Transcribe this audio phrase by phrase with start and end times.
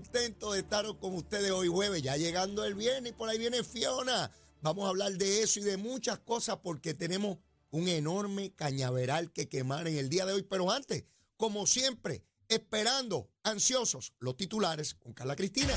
[0.00, 3.62] contento de estar con ustedes hoy jueves, ya llegando el viernes y por ahí viene
[3.62, 4.30] Fiona.
[4.62, 7.36] Vamos a hablar de eso y de muchas cosas porque tenemos
[7.70, 10.42] un enorme cañaveral que quemar en el día de hoy.
[10.42, 11.04] Pero antes,
[11.36, 15.74] como siempre, esperando, ansiosos, los titulares con Carla Cristina.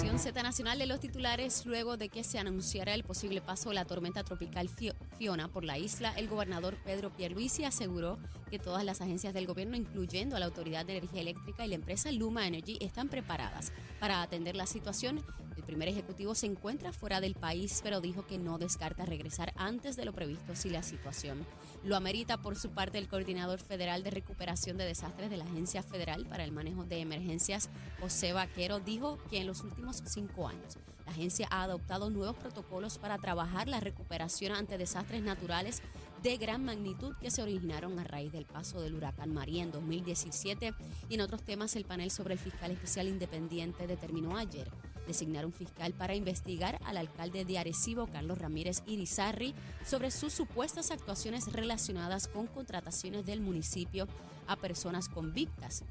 [0.00, 1.66] Nación Z Nacional de los titulares.
[1.66, 5.62] Luego de que se anunciara el posible paso de la tormenta tropical Fio- Fiona por
[5.62, 8.18] la isla, el gobernador Pedro Pierluisi aseguró
[8.50, 11.74] que todas las agencias del gobierno, incluyendo a la Autoridad de Energía Eléctrica y la
[11.74, 15.22] empresa Luma Energy, están preparadas para atender la situación.
[15.70, 20.04] Primer ejecutivo se encuentra fuera del país, pero dijo que no descarta regresar antes de
[20.04, 21.46] lo previsto si la situación
[21.84, 22.38] lo amerita.
[22.38, 26.42] Por su parte, el coordinador federal de recuperación de desastres de la Agencia Federal para
[26.42, 31.46] el Manejo de Emergencias, José Vaquero, dijo que en los últimos cinco años la agencia
[31.52, 35.82] ha adoptado nuevos protocolos para trabajar la recuperación ante desastres naturales
[36.24, 40.74] de gran magnitud que se originaron a raíz del paso del huracán María en 2017
[41.08, 44.68] y en otros temas el panel sobre el fiscal especial independiente determinó ayer
[45.06, 50.90] designar un fiscal para investigar al alcalde de Arecibo, Carlos Ramírez Irizarri, sobre sus supuestas
[50.90, 54.06] actuaciones relacionadas con contrataciones del municipio
[54.46, 55.84] a personas convictas.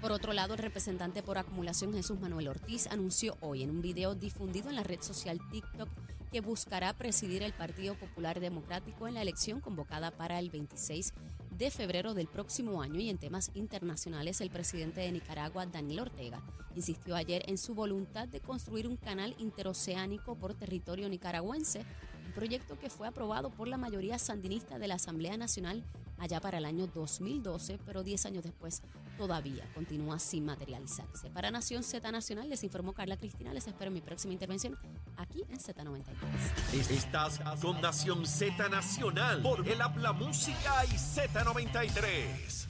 [0.00, 4.16] Por otro lado, el representante por acumulación Jesús Manuel Ortiz anunció hoy en un video
[4.16, 5.88] difundido en la red social TikTok
[6.32, 11.12] que buscará presidir el Partido Popular Democrático en la elección convocada para el 26
[11.62, 16.42] de febrero del próximo año y en temas internacionales el presidente de Nicaragua, Daniel Ortega,
[16.74, 21.84] insistió ayer en su voluntad de construir un canal interoceánico por territorio nicaragüense,
[22.26, 25.84] un proyecto que fue aprobado por la mayoría sandinista de la Asamblea Nacional
[26.22, 28.82] allá para el año 2012, pero 10 años después
[29.18, 31.30] todavía continúa sin materializarse.
[31.30, 34.78] Para Nación Z Nacional les informó Carla Cristina, les espero en mi próxima intervención
[35.16, 36.90] aquí en Z93.
[36.90, 42.68] Estás con Nación Z Nacional por el Habla Música y Z93.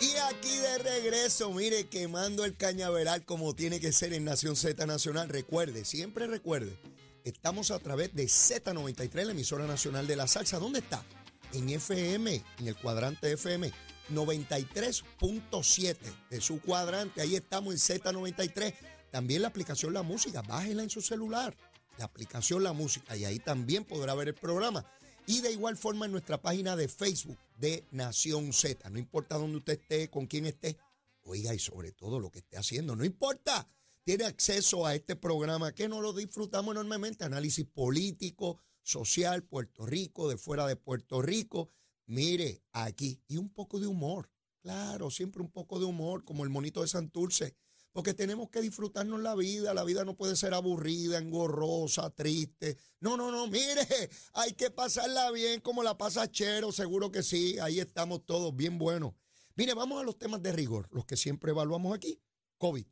[0.00, 4.86] Y aquí de regreso, mire, quemando el cañaveral como tiene que ser en Nación Z
[4.86, 5.28] Nacional.
[5.28, 6.78] Recuerde, siempre recuerde,
[7.24, 10.60] estamos a través de Z93, la emisora nacional de la salsa.
[10.60, 11.04] ¿Dónde está?
[11.52, 13.72] En FM, en el cuadrante FM.
[14.10, 15.96] 93.7
[16.30, 17.20] de su cuadrante.
[17.20, 18.74] Ahí estamos en Z93.
[19.10, 21.56] También la aplicación La Música, bájela en su celular.
[21.98, 24.86] La aplicación La Música y ahí también podrá ver el programa.
[25.26, 28.88] Y de igual forma en nuestra página de Facebook de Nación Z.
[28.90, 30.78] No importa dónde usted esté, con quién esté.
[31.22, 33.68] Oiga, y sobre todo lo que esté haciendo, no importa.
[34.04, 37.24] Tiene acceso a este programa que nos lo disfrutamos enormemente.
[37.24, 41.70] Análisis político, social, Puerto Rico, de fuera de Puerto Rico.
[42.06, 43.22] Mire, aquí.
[43.28, 44.30] Y un poco de humor.
[44.62, 47.54] Claro, siempre un poco de humor, como el monito de Santurce.
[47.92, 49.74] Porque tenemos que disfrutarnos la vida.
[49.74, 52.78] La vida no puede ser aburrida, engorrosa, triste.
[53.00, 53.86] No, no, no, mire,
[54.32, 57.58] hay que pasarla bien como la pasa Chero, seguro que sí.
[57.58, 59.14] Ahí estamos todos bien buenos.
[59.54, 62.20] Mire, vamos a los temas de rigor, los que siempre evaluamos aquí.
[62.58, 62.86] COVID.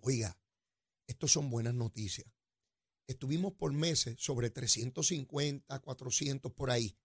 [0.00, 0.38] Oiga,
[1.06, 2.26] estos son buenas noticias.
[3.06, 6.96] Estuvimos por meses sobre 350, 400 por ahí.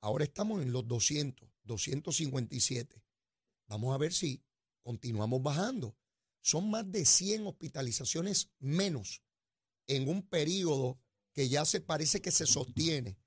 [0.00, 3.02] Ahora estamos en los 200, 257.
[3.66, 4.42] Vamos a ver si
[4.82, 5.96] continuamos bajando.
[6.40, 9.22] Son más de 100 hospitalizaciones menos
[9.86, 11.00] en un periodo
[11.32, 13.18] que ya se parece que se sostiene.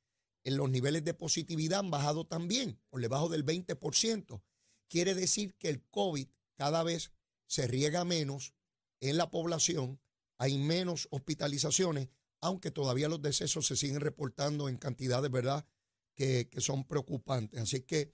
[0.43, 4.41] En los niveles de positividad han bajado también, por debajo del 20%.
[4.89, 7.11] Quiere decir que el COVID cada vez
[7.47, 8.53] se riega menos
[8.99, 10.01] en la población,
[10.41, 12.09] hay menos hospitalizaciones,
[12.41, 15.67] aunque todavía los decesos se siguen reportando en cantidades, ¿verdad?,
[16.15, 17.61] que, son preocupantes.
[17.61, 18.11] Así que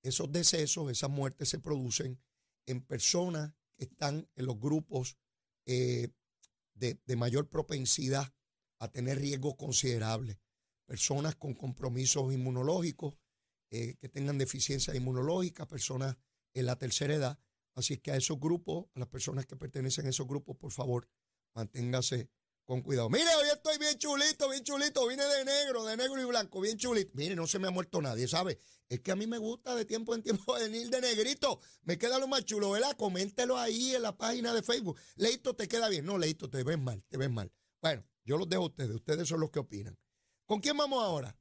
[0.00, 2.22] esos decesos, esas muertes se producen
[2.66, 5.16] en personas que están en los grupos
[5.66, 6.10] eh,
[6.74, 8.32] de, mayor propensidad
[8.78, 10.38] a tener riesgos considerables.
[10.86, 13.18] Personas con compromisos inmunológicos,
[13.72, 16.16] eh, que tengan deficiencia inmunológica, personas
[16.52, 17.38] en la tercera edad.
[17.74, 21.08] Así que a esos grupos, a las personas que pertenecen a esos grupos, por favor,
[21.54, 22.28] manténgase
[22.64, 23.10] con cuidado.
[23.10, 25.06] Mire, hoy estoy bien chulito, bien chulito.
[25.06, 27.10] Vine de negro, de negro y blanco, bien chulito.
[27.14, 28.58] Mire, no se me ha muerto nadie, ¿sabe?
[28.88, 31.60] Es que a mí me gusta de tiempo en tiempo venir de negrito.
[31.82, 32.96] Me queda lo más chulo, ¿verdad?
[32.96, 34.98] Coméntelo ahí en la página de Facebook.
[35.16, 36.04] Leito, te queda bien.
[36.04, 37.52] No, Leito, te ves mal, te ves mal.
[37.80, 38.94] Bueno, yo los dejo a ustedes.
[38.94, 39.98] Ustedes son los que opinan.
[40.46, 41.36] ¿Con quién vamos ahora?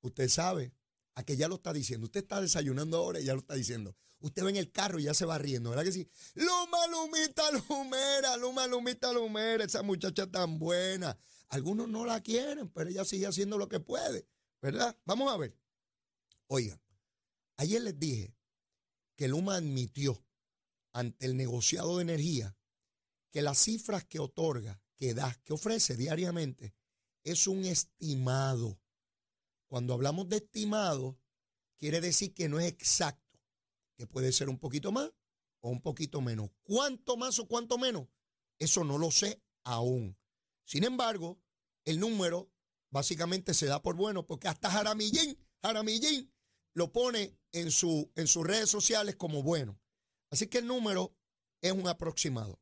[0.00, 0.72] Usted sabe,
[1.18, 2.04] a que ya lo está diciendo.
[2.06, 3.96] Usted está desayunando ahora y ya lo está diciendo.
[4.20, 6.08] Usted ve en el carro y ya se va riendo, ¿verdad que sí?
[6.34, 11.18] Luma, Lumita, Lumera, Luma, Lumita, Lumera, esa muchacha tan buena.
[11.48, 14.28] Algunos no la quieren, pero ella sigue haciendo lo que puede,
[14.62, 14.96] ¿verdad?
[15.06, 15.58] Vamos a ver.
[16.46, 16.80] Oigan,
[17.56, 18.32] ayer les dije
[19.16, 20.24] que Luma admitió
[20.92, 22.56] ante el negociado de energía
[23.32, 26.76] que las cifras que otorga, que da, que ofrece diariamente,
[27.24, 28.78] es un estimado.
[29.68, 31.18] Cuando hablamos de estimado,
[31.78, 33.38] quiere decir que no es exacto,
[33.96, 35.12] que puede ser un poquito más
[35.60, 36.50] o un poquito menos.
[36.62, 38.08] ¿Cuánto más o cuánto menos?
[38.58, 40.18] Eso no lo sé aún.
[40.64, 41.40] Sin embargo,
[41.84, 42.50] el número
[42.90, 46.32] básicamente se da por bueno porque hasta Jaramillín, Jaramillín
[46.74, 49.80] lo pone en, su, en sus redes sociales como bueno.
[50.30, 51.14] Así que el número
[51.60, 52.60] es un aproximado.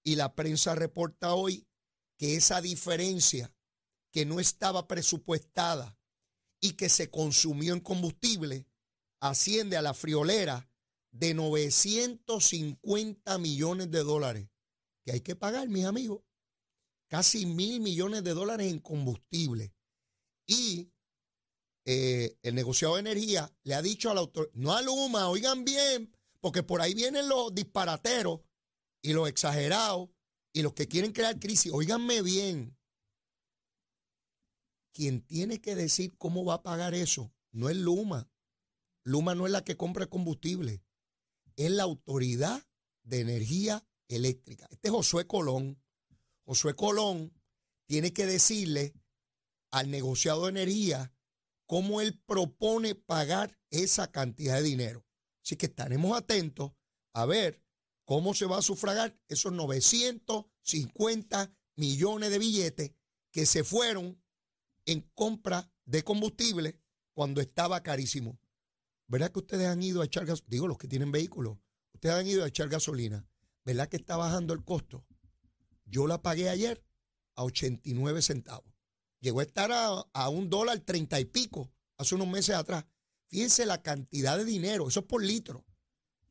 [0.03, 1.67] Y la prensa reporta hoy
[2.17, 3.53] que esa diferencia
[4.11, 5.99] que no estaba presupuestada
[6.61, 8.65] y que se consumió en combustible
[9.19, 10.71] asciende a la friolera
[11.11, 14.49] de 950 millones de dólares
[15.03, 16.21] que hay que pagar, mis amigos.
[17.09, 19.73] Casi mil millones de dólares en combustible.
[20.47, 20.93] Y
[21.91, 26.15] eh, el negociado de energía le ha dicho al autor, no a Luma, oigan bien,
[26.39, 28.41] porque por ahí vienen los disparateros
[29.01, 30.07] y los exagerados
[30.53, 31.71] y los que quieren crear crisis.
[31.73, 32.77] Óiganme bien.
[34.93, 38.29] Quien tiene que decir cómo va a pagar eso no es Luma.
[39.03, 40.83] Luma no es la que compra combustible.
[41.55, 42.61] Es la autoridad
[43.01, 44.67] de energía eléctrica.
[44.69, 45.81] Este es Josué Colón.
[46.45, 47.33] Josué Colón
[47.87, 48.93] tiene que decirle
[49.71, 51.11] al negociado de energía
[51.69, 55.05] cómo él propone pagar esa cantidad de dinero.
[55.43, 56.71] Así que estaremos atentos
[57.13, 57.63] a ver
[58.05, 62.93] cómo se va a sufragar esos 950 millones de billetes
[63.29, 64.19] que se fueron
[64.87, 66.81] en compra de combustible
[67.13, 68.39] cuando estaba carísimo.
[69.05, 70.49] ¿Verdad que ustedes han ido a echar gasolina?
[70.49, 71.59] Digo, los que tienen vehículos,
[71.93, 73.27] ustedes han ido a echar gasolina.
[73.63, 75.05] ¿Verdad que está bajando el costo?
[75.85, 76.83] Yo la pagué ayer
[77.35, 78.73] a 89 centavos.
[79.21, 82.85] Llegó a estar a, un dólar treinta y pico hace unos meses atrás.
[83.27, 85.65] Fíjense la cantidad de dinero, eso es por litro.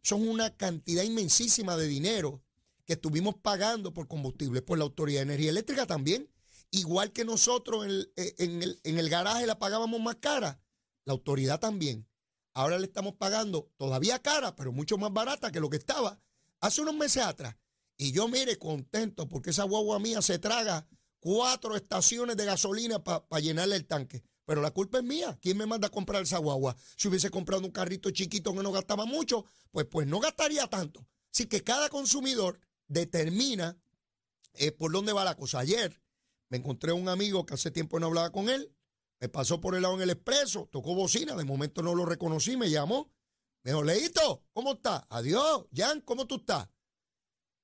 [0.03, 2.43] Son una cantidad inmensísima de dinero
[2.87, 6.31] que estuvimos pagando por combustible, por la Autoridad de Energía Eléctrica también.
[6.71, 10.61] Igual que nosotros en el, en el, en el garaje la pagábamos más cara,
[11.05, 12.09] la autoridad también.
[12.55, 16.21] Ahora le estamos pagando todavía cara, pero mucho más barata que lo que estaba
[16.61, 17.57] hace unos meses atrás.
[17.97, 20.89] Y yo, mire, contento porque esa guagua mía se traga
[21.29, 24.23] cuatro estaciones de gasolina para llenarle el tanque.
[24.47, 25.39] Pero la culpa es mía.
[25.43, 26.75] ¿Quién me manda a comprar esa guagua?
[26.97, 31.07] Si hubiese comprado un carrito chiquito que no gastaba mucho, pues, pues no gastaría tanto.
[31.31, 33.77] Así que cada consumidor determina
[34.55, 35.59] eh, por dónde va la cosa.
[35.59, 36.01] Ayer
[36.49, 38.75] me encontré un amigo que hace tiempo no hablaba con él.
[39.21, 42.57] Me pasó por el lado en el expreso, tocó bocina, de momento no lo reconocí,
[42.57, 43.13] me llamó.
[43.65, 45.03] Me dijo, Leito, ¿cómo estás?
[45.11, 46.71] Adiós, Jan, ¿cómo tú estás?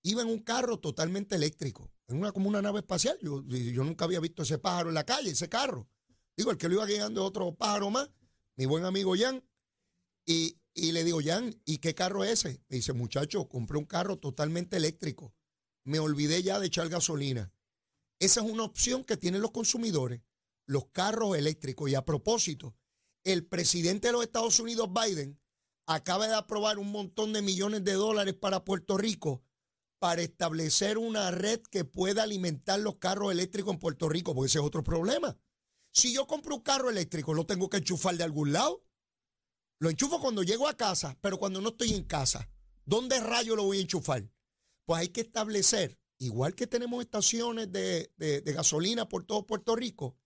[0.03, 3.19] Iba en un carro totalmente eléctrico en una, como una nave espacial.
[3.21, 5.89] Yo, yo nunca había visto ese pájaro en la calle, ese carro.
[6.37, 8.11] Digo, el que lo iba guiando es otro pájaro más,
[8.57, 9.45] mi buen amigo Jan.
[10.27, 12.63] Y, y le digo, Jan, ¿y qué carro es ese?
[12.69, 15.35] Me dice, muchacho, compré un carro totalmente eléctrico.
[15.85, 17.53] Me olvidé ya de echar gasolina.
[18.19, 20.23] Esa es una opción que tienen los consumidores,
[20.67, 21.91] los carros eléctricos.
[21.91, 22.75] Y a propósito,
[23.23, 25.39] el presidente de los Estados Unidos, Biden,
[25.87, 29.43] acaba de aprobar un montón de millones de dólares para Puerto Rico
[30.05, 34.59] para establecer una red que pueda alimentar los carros eléctricos en Puerto Rico, porque ese
[34.59, 35.39] es otro problema.
[35.95, 38.85] Si yo compro un carro eléctrico, lo tengo que enchufar de algún lado.
[39.79, 42.51] Lo enchufo cuando llego a casa, pero cuando no estoy en casa,
[42.85, 44.31] ¿dónde rayo lo voy a enchufar?
[44.85, 50.19] Pues hay que establecer, igual que tenemos estaciones de, de gasolina por todo Puerto Rico,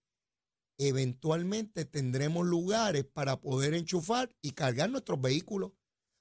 [0.77, 5.71] eventualmente tendremos lugares para poder enchufar y cargar nuestros vehículos,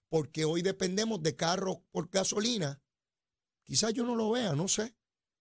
[0.09, 2.83] porque hoy dependemos de carros por gasolina.
[3.67, 4.95] Quizás yo no lo vea, no sé,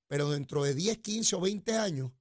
[0.09, 2.13] pero dentro de 10, 15 o 20 años,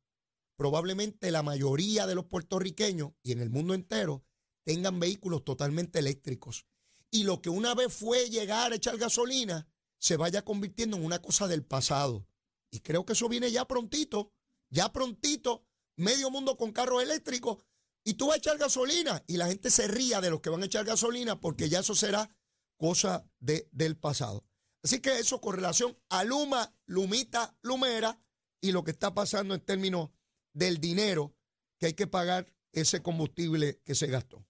[0.56, 4.24] probablemente la mayoría de los puertorriqueños y en el mundo entero
[4.64, 6.68] tengan vehículos totalmente eléctricos.
[7.12, 9.68] Y lo que una vez fue llegar a echar gasolina,
[10.00, 12.28] se vaya convirtiendo en una cosa del pasado.
[12.72, 14.32] Y creo que eso viene ya prontito,
[14.70, 15.66] ya prontito,
[15.98, 17.58] medio mundo con carros eléctricos,
[18.04, 20.62] y tú vas a echar gasolina y la gente se ría de los que van
[20.62, 22.30] a echar gasolina porque ya eso será
[22.78, 24.46] cosa de, del pasado.
[24.86, 28.22] Así que eso con relación a Luma, Lumita, Lumera
[28.62, 30.12] y lo que está pasando en términos
[30.54, 31.36] del dinero
[31.80, 34.46] que hay que pagar ese combustible que se gastó.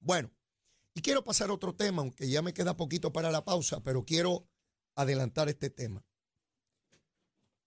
[0.00, 0.30] Bueno,
[0.92, 4.04] y quiero pasar a otro tema, aunque ya me queda poquito para la pausa, pero
[4.04, 4.46] quiero
[4.96, 6.04] adelantar este tema.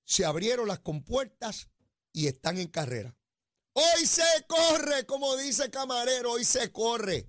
[0.03, 1.67] Se abrieron las compuertas
[2.13, 3.17] y están en carrera.
[3.73, 7.27] Hoy se corre, como dice Camarero, hoy se corre.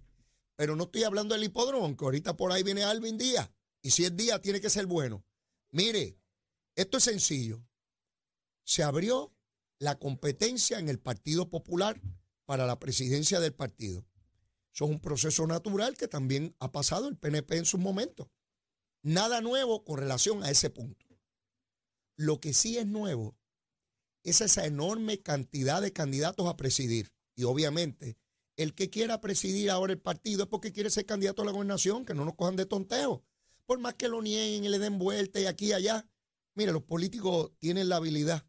[0.56, 3.48] Pero no estoy hablando del hipódromo, aunque ahorita por ahí viene Alvin Díaz.
[3.82, 5.24] Y si es día, tiene que ser bueno.
[5.70, 6.18] Mire,
[6.74, 7.64] esto es sencillo.
[8.64, 9.34] Se abrió
[9.78, 12.00] la competencia en el Partido Popular
[12.44, 14.06] para la presidencia del partido.
[14.74, 18.30] Eso es un proceso natural que también ha pasado el PNP en su momento.
[19.02, 21.06] Nada nuevo con relación a ese punto.
[22.16, 23.36] Lo que sí es nuevo
[24.24, 27.12] es esa enorme cantidad de candidatos a presidir.
[27.34, 28.18] Y obviamente,
[28.56, 32.04] el que quiera presidir ahora el partido es porque quiere ser candidato a la gobernación,
[32.04, 33.24] que no nos cojan de tonteo.
[33.68, 36.08] Por más que lo nieguen y le den vuelta y aquí y allá.
[36.54, 38.46] Mire, los políticos tienen la habilidad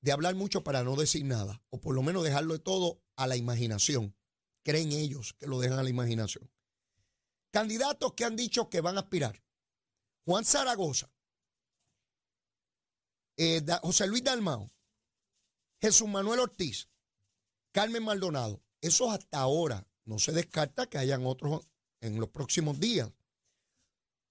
[0.00, 3.26] de hablar mucho para no decir nada, o por lo menos dejarlo de todo a
[3.26, 4.16] la imaginación
[4.62, 6.50] creen ellos que lo dejan a la imaginación.
[7.50, 9.42] Candidatos que han dicho que van a aspirar.
[10.24, 11.10] Juan Zaragoza,
[13.36, 14.70] eh, José Luis Dalmao,
[15.80, 16.88] Jesús Manuel Ortiz,
[17.72, 18.62] Carmen Maldonado.
[18.80, 21.66] Esos hasta ahora no se descarta que hayan otros
[22.00, 23.10] en los próximos días.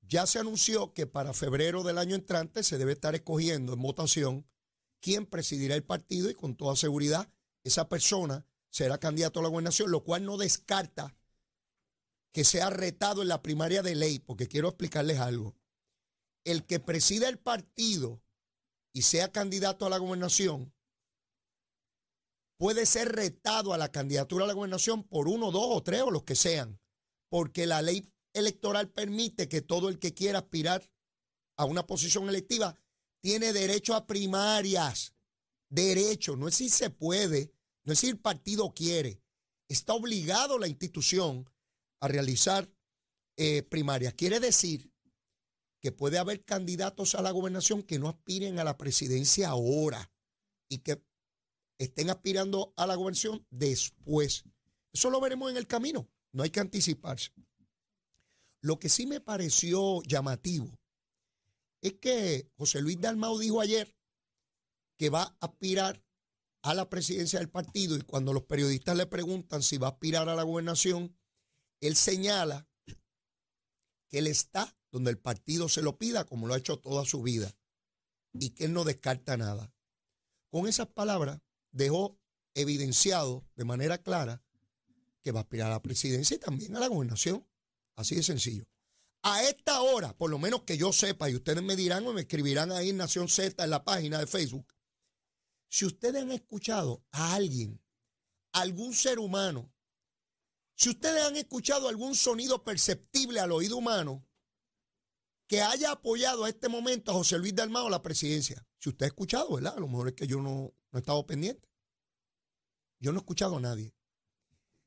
[0.09, 4.47] Ya se anunció que para febrero del año entrante se debe estar escogiendo en votación
[5.01, 7.31] quién presidirá el partido y con toda seguridad
[7.63, 11.15] esa persona será candidato a la gobernación, lo cual no descarta
[12.33, 15.55] que sea retado en la primaria de ley, porque quiero explicarles algo.
[16.43, 18.23] El que presida el partido
[18.91, 20.73] y sea candidato a la gobernación
[22.57, 26.09] puede ser retado a la candidatura a la gobernación por uno, dos o tres o
[26.09, 26.79] los que sean,
[27.29, 30.89] porque la ley electoral permite que todo el que quiera aspirar
[31.57, 32.79] a una posición electiva
[33.21, 35.13] tiene derecho a primarias.
[35.69, 39.21] Derecho, no es si se puede, no es si el partido quiere,
[39.67, 41.49] está obligado la institución
[42.01, 42.71] a realizar
[43.37, 44.13] eh, primarias.
[44.13, 44.91] Quiere decir
[45.81, 50.11] que puede haber candidatos a la gobernación que no aspiren a la presidencia ahora
[50.69, 51.03] y que
[51.77, 54.43] estén aspirando a la gobernación después.
[54.91, 57.31] Eso lo veremos en el camino, no hay que anticiparse.
[58.61, 60.77] Lo que sí me pareció llamativo
[61.81, 63.95] es que José Luis Dalmau dijo ayer
[64.97, 66.03] que va a aspirar
[66.61, 70.27] a la presidencia del partido y cuando los periodistas le preguntan si va a aspirar
[70.27, 71.17] a la gobernación,
[71.79, 72.67] él señala
[74.09, 77.21] que él está donde el partido se lo pida, como lo ha hecho toda su
[77.21, 77.55] vida,
[78.33, 79.71] y que él no descarta nada.
[80.49, 81.39] Con esas palabras
[81.71, 82.19] dejó
[82.55, 84.43] evidenciado de manera clara
[85.21, 87.45] que va a aspirar a la presidencia y también a la gobernación.
[87.95, 88.65] Así de sencillo.
[89.21, 92.21] A esta hora, por lo menos que yo sepa, y ustedes me dirán o me
[92.21, 94.73] escribirán ahí en Nación Z en la página de Facebook,
[95.67, 97.81] si ustedes han escuchado a alguien,
[98.53, 99.71] algún ser humano,
[100.75, 104.25] si ustedes han escuchado algún sonido perceptible al oído humano
[105.47, 109.05] que haya apoyado a este momento a José Luis Dalmao a la presidencia, si usted
[109.05, 109.75] ha escuchado, ¿verdad?
[109.75, 111.69] A lo mejor es que yo no, no he estado pendiente.
[112.99, 113.93] Yo no he escuchado a nadie.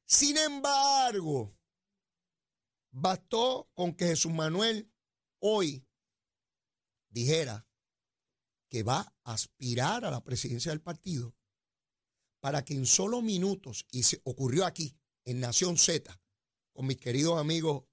[0.06, 1.54] Sin embargo,
[2.92, 4.92] bastó con que Jesús Manuel
[5.40, 5.84] hoy
[7.08, 7.66] dijera
[8.68, 11.34] que va a aspirar a la presidencia del partido
[12.40, 16.20] para que en solo minutos, y se ocurrió aquí, en Nación Z,
[16.72, 17.84] con mis queridos amigos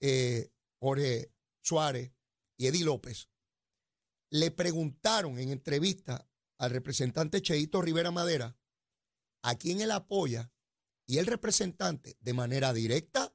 [0.00, 2.12] eh, Jorge Suárez
[2.58, 3.30] y Eddie López,
[4.30, 6.28] le preguntaron en entrevista
[6.58, 8.58] al representante Cheito Rivera Madera
[9.42, 10.52] a quién él apoya
[11.06, 13.34] y el representante de manera directa,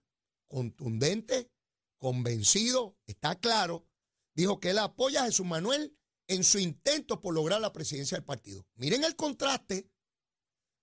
[0.53, 1.51] contundente,
[1.97, 3.87] convencido, está claro,
[4.35, 8.23] dijo que él apoya a Jesús Manuel en su intento por lograr la presidencia del
[8.23, 8.67] partido.
[8.75, 9.89] Miren el contraste,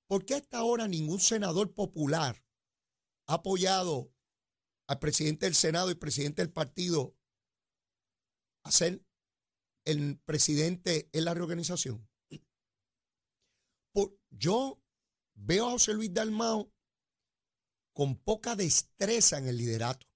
[0.09, 2.45] porque hasta ahora ningún senador popular
[3.29, 4.13] ha apoyado
[4.89, 7.17] al presidente del Senado y presidente del partido
[8.65, 9.07] a ser
[9.85, 12.11] el presidente en la reorganización.
[13.93, 14.83] Por, yo
[15.35, 16.73] veo a José Luis Dalmao
[18.01, 20.07] con poca destreza en el liderato.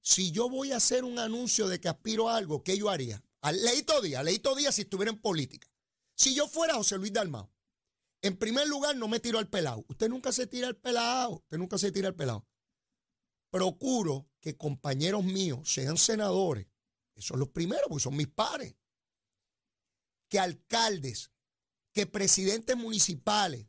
[0.00, 3.22] Si yo voy a hacer un anuncio de que aspiro a algo, ¿qué yo haría?
[3.42, 5.68] Leito Díaz, Leito Díaz si estuviera en política.
[6.14, 7.52] Si yo fuera José Luis Dalmao,
[8.22, 9.84] en primer lugar no me tiro al pelado.
[9.86, 12.48] Usted nunca se tira al pelado, usted nunca se tira al pelado.
[13.50, 16.68] Procuro que compañeros míos sean senadores.
[17.14, 18.76] Esos son los primeros, porque son mis pares.
[20.30, 21.32] Que alcaldes,
[21.92, 23.66] que presidentes municipales,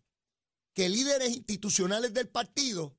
[0.74, 2.96] que líderes institucionales del partido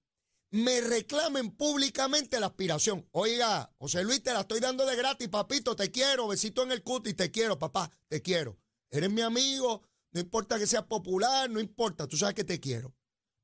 [0.51, 3.07] me reclamen públicamente la aspiración.
[3.13, 6.83] Oiga, José Luis, te la estoy dando de gratis, papito, te quiero, besito en el
[6.83, 8.59] cutis, te quiero, papá, te quiero.
[8.91, 12.95] Eres mi amigo, no importa que seas popular, no importa, tú sabes que te quiero.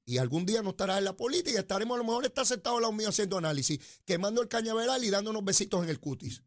[0.04, 2.82] Y algún día no estarás en la política, estaremos a lo mejor está sentado al
[2.82, 6.42] lado mío haciendo análisis, quemando el cañaveral y dándonos besitos en el cutis.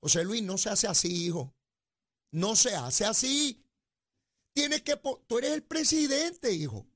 [0.00, 1.54] José Luis, no se hace así, hijo.
[2.30, 3.64] No se hace así.
[4.54, 6.86] Tienes que, tú eres el presidente, hijo.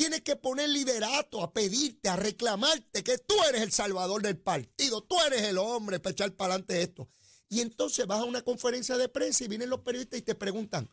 [0.00, 5.02] Tienes que poner liderato a pedirte, a reclamarte que tú eres el salvador del partido,
[5.02, 7.10] tú eres el hombre para echar para adelante esto.
[7.50, 10.90] Y entonces vas a una conferencia de prensa y vienen los periodistas y te preguntan,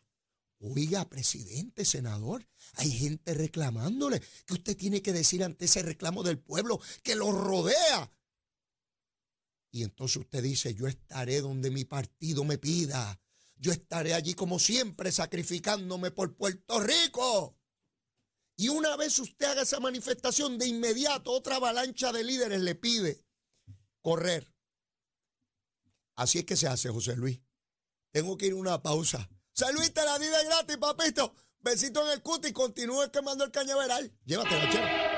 [0.58, 6.38] oiga, presidente, senador, hay gente reclamándole que usted tiene que decir ante ese reclamo del
[6.38, 8.12] pueblo que lo rodea.
[9.70, 13.18] Y entonces usted dice, yo estaré donde mi partido me pida.
[13.56, 17.58] Yo estaré allí como siempre sacrificándome por Puerto Rico.
[18.60, 23.24] Y una vez usted haga esa manifestación, de inmediato otra avalancha de líderes le pide
[24.02, 24.52] correr.
[26.16, 27.40] Así es que se hace, José Luis.
[28.10, 29.30] Tengo que ir a una pausa.
[29.56, 31.32] José Luis, te la di de gratis, papito.
[31.60, 34.12] Besito en el cuti y continúe quemando el cañaveral.
[34.24, 35.17] Llévatela, chero.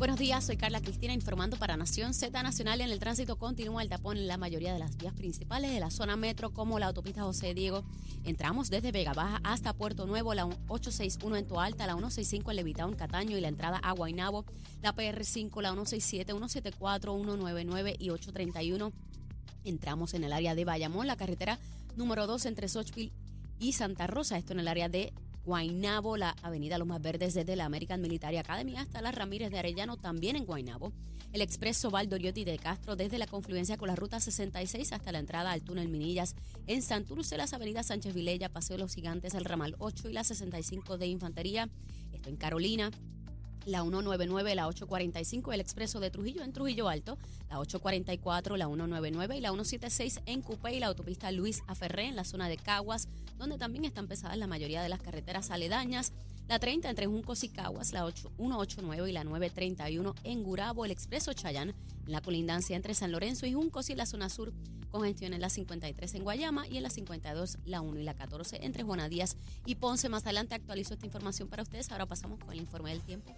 [0.00, 2.80] Buenos días, soy Carla Cristina informando para Nación Z Nacional.
[2.80, 5.90] En el tránsito continúa el tapón en la mayoría de las vías principales de la
[5.90, 7.84] zona metro, como la autopista José Diego.
[8.24, 12.94] Entramos desde Vega Baja hasta Puerto Nuevo, la 861 en Toalta, la 165 en Levitown,
[12.94, 14.46] Cataño y la entrada a Guaynabo,
[14.80, 18.92] la PR5, la 167, 174, 199 y 831.
[19.64, 21.58] Entramos en el área de Bayamón, la carretera
[21.96, 23.12] número 2 entre Sochville
[23.58, 25.12] y Santa Rosa, esto en el área de
[25.44, 29.58] Guainabo, la avenida Los Más Verdes desde la American Military Academy hasta la Ramírez de
[29.58, 30.92] Arellano, también en Guainabo.
[31.32, 35.52] El expreso Valdoriotti de Castro desde la confluencia con la ruta 66 hasta la entrada
[35.52, 36.34] al túnel Minillas
[36.66, 40.24] en Santurce, las avenidas Sánchez Vilella, Paseo de los Gigantes, el ramal 8 y la
[40.24, 41.68] 65 de Infantería.
[42.12, 42.90] Esto en Carolina
[43.66, 47.18] la 199, la 845, el expreso de Trujillo en Trujillo Alto,
[47.48, 52.16] la 844, la 199 y la 176 en Cupé y la autopista Luis Aferré en
[52.16, 56.12] la zona de Caguas, donde también están pesadas la mayoría de las carreteras aledañas.
[56.50, 61.32] La 30 entre Juncos y Caguas, la 189 y la 931 en Gurabo, el expreso
[61.32, 61.76] Chayán en
[62.12, 64.52] la colindancia entre San Lorenzo y Juncos y la zona sur,
[64.90, 68.64] congestión en la 53 en Guayama y en la 52 la 1 y la 14
[68.64, 70.08] entre Juana Díaz y Ponce.
[70.08, 71.92] Más adelante actualizo esta información para ustedes.
[71.92, 73.32] Ahora pasamos con el informe del tiempo.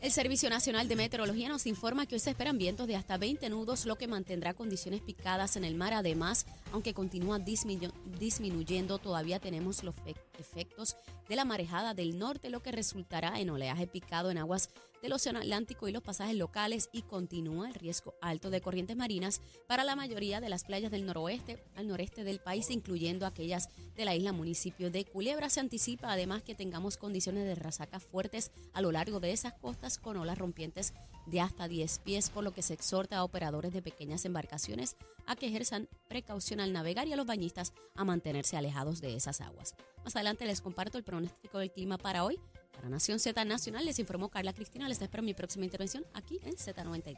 [0.00, 3.50] El Servicio Nacional de Meteorología nos informa que hoy se esperan vientos de hasta 20
[3.50, 5.92] nudos, lo que mantendrá condiciones picadas en el mar.
[5.92, 9.94] Además, aunque continúa disminuyendo, todavía tenemos los
[10.38, 10.96] efectos
[11.28, 14.70] de la marejada del norte, lo que resultará en oleaje picado en aguas
[15.02, 19.40] del Océano Atlántico y los pasajes locales y continúa el riesgo alto de corrientes marinas
[19.66, 24.04] para la mayoría de las playas del noroeste al noreste del país, incluyendo aquellas de
[24.04, 25.50] la isla municipio de Culebra.
[25.50, 29.98] Se anticipa además que tengamos condiciones de resaca fuertes a lo largo de esas costas
[29.98, 30.94] con olas rompientes
[31.26, 35.36] de hasta 10 pies, por lo que se exhorta a operadores de pequeñas embarcaciones a
[35.36, 39.74] que ejerzan precaución al navegar y a los bañistas a mantenerse alejados de esas aguas.
[40.04, 42.38] Más adelante les comparto el pronóstico del clima para hoy.
[42.72, 44.88] Para Nación Z Nacional les informó Carla Cristina.
[44.88, 47.16] Les espero mi próxima intervención aquí en Z93.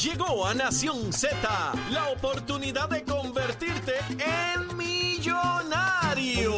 [0.00, 1.36] Llegó a Nación Z
[1.90, 6.52] la oportunidad de convertirte en millonario.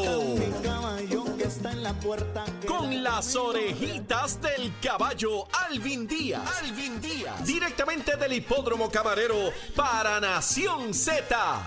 [2.67, 6.43] Con las orejitas del caballo Alvin Díaz.
[6.63, 7.45] Alvin Díaz.
[7.47, 11.67] Directamente del hipódromo camarero para Nación Z